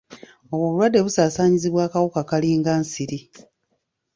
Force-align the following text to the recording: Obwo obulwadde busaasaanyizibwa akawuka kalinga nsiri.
Obwo 0.51 0.63
obulwadde 0.67 0.99
busaasaanyizibwa 1.05 1.81
akawuka 1.87 2.21
kalinga 2.29 2.71
nsiri. 2.81 3.19